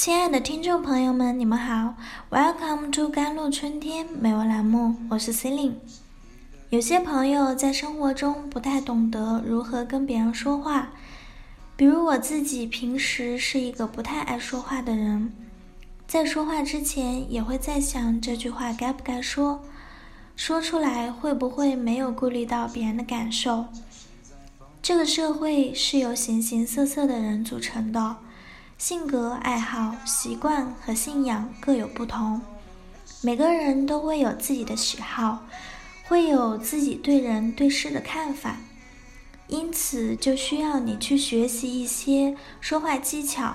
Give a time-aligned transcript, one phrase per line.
[0.00, 1.94] 亲爱的听众朋友们，你们好
[2.30, 5.74] ，Welcome to 甘露春天美文栏目，我是 Celine。
[6.70, 10.88] 有些朋友在生活中不太懂得如何跟别人说话，
[11.76, 15.34] 比如我自己平时是一个不太爱说话的人，
[16.06, 19.62] 在说话之前也会在想这句话该不该说，
[20.34, 23.66] 说出来会不会没有顾虑到别人的感受。
[24.80, 28.16] 这个社会是由形形色色的人组成的。
[28.80, 32.40] 性格、爱好、习惯和信仰各有不同，
[33.20, 35.40] 每个人都会有自己的喜好，
[36.08, 38.56] 会有自己对人对事的看法，
[39.48, 43.54] 因此就需要你去学习一些说话技巧。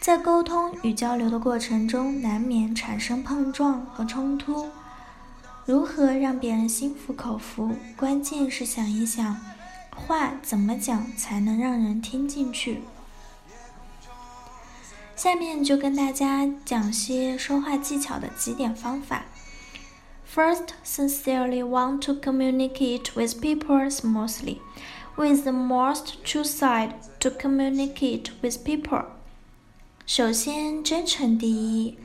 [0.00, 4.66] 在沟通与交流的过程中，难免产生碰撞和冲突，
[5.64, 7.76] 如何让别人心服口服？
[7.96, 9.40] 关键是想一想，
[9.94, 12.82] 话怎么讲才能让人听进去。
[15.24, 19.24] 下面就跟大家讲些说话技巧的几点方法。
[20.30, 24.58] First, sincerely want to communicate with people smoothly,
[25.16, 26.90] with the most true side
[27.20, 29.06] to communicate with people.
[30.04, 31.96] 首先，真诚第一。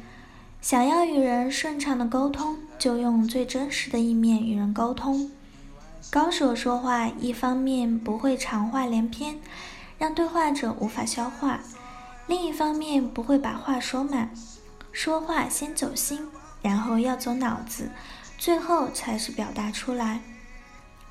[0.61, 5.29] 想要与人顺畅的沟通，就用最真实的一面与人沟通。
[6.09, 9.35] 高手说话，一方面不会长话连篇，
[9.97, 11.59] 让对话者无法消化。
[12.30, 14.30] 另一方面，不会把话说满，
[14.91, 16.27] 说话先走心，
[16.61, 17.89] 然后要走脑子，
[18.38, 20.22] 最后才是表达出来。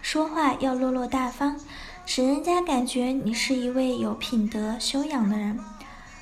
[0.01, 1.59] 说话要落落大方，
[2.07, 5.59] 使人家感觉你是一位有品德修养的人。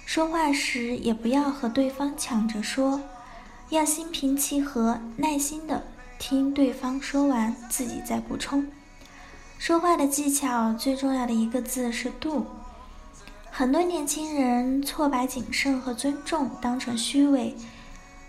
[0.07, 3.03] 说话时也不要和对方抢着说，
[3.69, 5.85] 要心平气和，耐心的
[6.19, 8.67] 听对方说完，自己再补充。
[9.59, 12.47] 说话的技巧最重要的一个字是度。
[13.59, 17.57] 很多年轻人错把谨慎和尊重当成虚伪，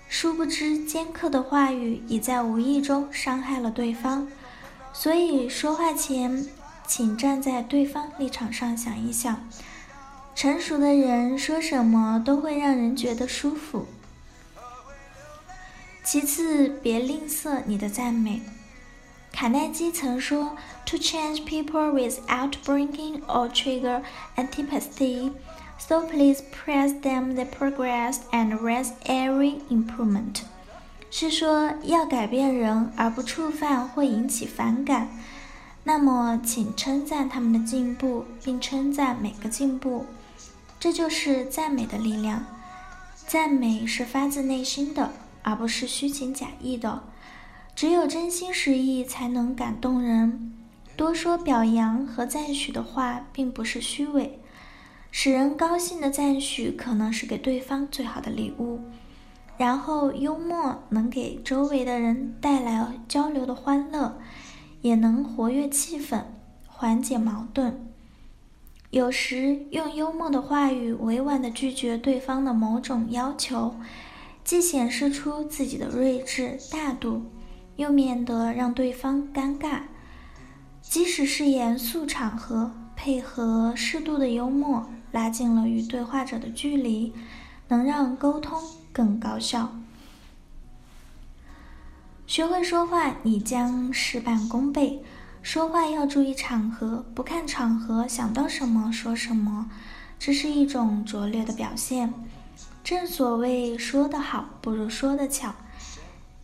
[0.08, 4.26] 殊不知尖刻的话语已在无意中伤害了对方。
[4.94, 6.48] 所以说话前，
[6.88, 9.46] 请站在对方立场上想一想。
[10.34, 13.86] 成熟的人说什么都会让人觉得舒服。
[16.06, 18.42] 其次，别吝啬你的赞美。
[19.38, 24.02] 卡耐基曾说：“To change people without bringing or trigger
[24.36, 25.32] antipathy,
[25.78, 30.42] so please praise them the progress and raise every improvement。”
[31.12, 35.10] 是说要改变人而不触犯或引起反感，
[35.84, 40.08] 那么请称赞他们的进步，并称赞每个进步。
[40.80, 42.44] 这就是赞美的力量。
[43.28, 45.12] 赞美是发自内心的，
[45.44, 47.04] 而不是虚情假意的。
[47.78, 50.52] 只有真心实意才能感动人。
[50.96, 54.40] 多说表扬和赞许的话，并不是虚伪。
[55.12, 58.80] 使人高兴的赞许，可能是给对方最好的礼物。
[59.60, 64.18] 然后，幽默能给周围的人带来交流的欢乐，
[64.82, 66.24] 也能活跃气氛，
[66.66, 67.88] 缓解矛盾。
[68.90, 73.76] 有时，用幽默的话语委婉地拒绝对方的某种要求，
[74.44, 77.22] 既显示出自己的睿智大度。
[77.78, 79.84] 又免得让对方尴尬。
[80.82, 87.14] 即使是严肃场合，配合适度的幽默，拉近了与对话者的距离，
[87.68, 88.62] 能让沟通
[88.92, 89.74] 更高效。
[92.26, 95.02] 学会说话，你将事半功倍。
[95.42, 99.70] 说话要注意场合，不看场合，想到什么说什么，
[100.20, 102.14] 这是一种拙劣的表现。
[102.84, 105.54] 正所谓，说得好不如说得巧。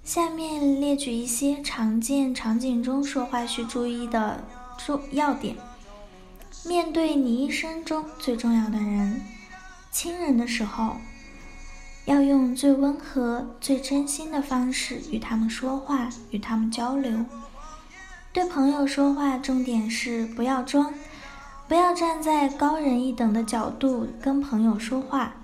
[0.03, 4.43] 下面列举一些常见场景中说话需注意的
[4.77, 5.55] 重要点。
[6.65, 9.21] 面对你一生中最重要的人、
[9.91, 10.97] 亲人的时候，
[12.03, 17.25] 要用最温和、最真心的方式与他们说话，与他们交流。
[18.33, 20.93] 对朋友说话，重点是不要装，
[21.69, 25.35] 不要站在高人一等的角度跟朋友说话。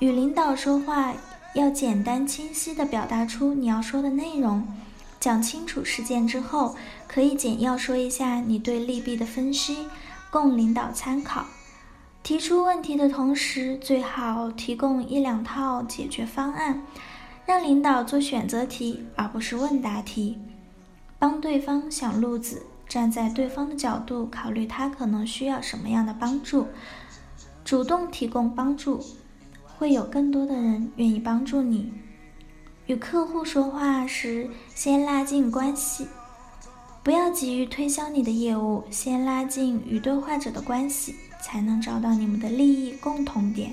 [0.00, 1.14] 与领导说话。
[1.54, 4.66] 要简单清晰地表达出你要说的内容，
[5.20, 6.74] 讲清楚事件之后，
[7.06, 9.86] 可以简要说一下你对利弊的分析，
[10.32, 11.46] 供领导参考。
[12.24, 16.82] 提出问题的同时，最好提供一两套解决方案，
[17.46, 20.38] 让领导做选择题而不是问答题，
[21.20, 26.66] 帮对方想路子，站在对方的角度考虑他可能需要什么样的帮助，
[27.64, 29.04] 主动提供帮助。
[29.78, 31.92] 会有更多的人愿意帮助你。
[32.86, 36.06] 与客户说话时，先拉近关系，
[37.02, 43.72] 不要急于推销你的业务，先拉近与对话者的关系，才能找到你们的利益共同点。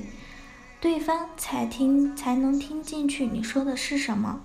[0.79, 4.41] 对方才听才能听进去你说的是什么。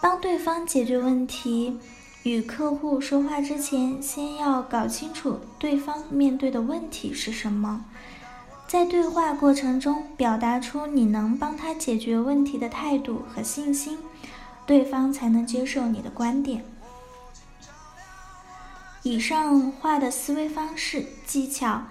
[0.00, 1.76] 帮对方解决问题，
[2.22, 7.84] 与客户说话之前，先要搞清楚对方面对的问题是什么，
[8.70, 13.98] 在对话过程中表达出你能帮他解决问题的态度和信心，
[14.64, 16.64] 对方才能接受你的观点。
[19.02, 21.82] 以上话的思维方式、技巧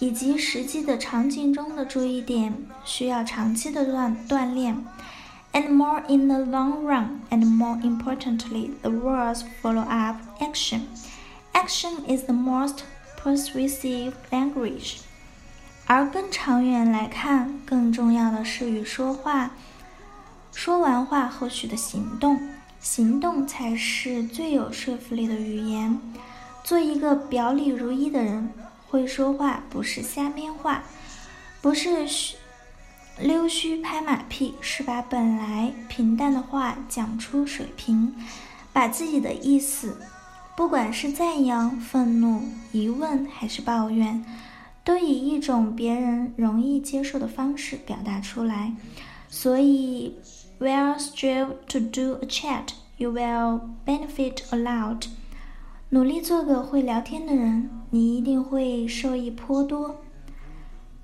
[0.00, 4.84] 以及实际的场景中的注意点，需要长期的锻锻炼
[5.52, 10.80] ，and more in the long run, and more importantly, the words follow up action.
[11.52, 12.78] Action is the most
[13.22, 14.96] persuasive language.
[15.86, 19.50] 而更长远来看，更重要的是与说话
[20.52, 22.40] 说完话后续的行动，
[22.80, 26.00] 行动才是最有说服力的语言。
[26.62, 28.50] 做一个表里如一的人，
[28.88, 30.84] 会说话不是瞎编话，
[31.60, 32.36] 不是虚
[33.18, 38.14] 溜须拍马屁，是把本来平淡的话讲出水平，
[38.72, 40.00] 把自己的意思，
[40.56, 42.42] 不管是赞扬、愤怒、
[42.72, 44.24] 疑问还是抱怨，
[44.84, 48.76] 都以一种别人容易接受的方式表达出来。
[49.28, 50.14] 所以
[50.60, 55.08] ，Well strive to do a chat, you will benefit a lot.
[55.88, 59.96] 努力做个会聊天的人，你一定会受益颇多。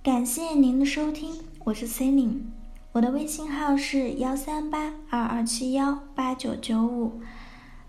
[0.03, 2.53] 感谢您的收听，我是 c e l i n
[2.93, 7.21] 我的微信号是幺三八二二七幺八九九五。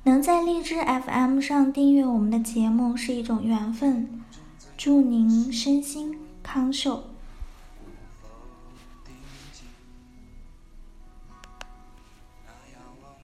[0.04, 4.22] 能在荔枝 FM 上订阅我们的节目是一种缘分，
[4.83, 7.11] 祝您身心康寿。